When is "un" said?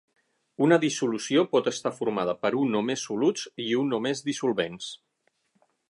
2.63-2.79, 3.83-3.97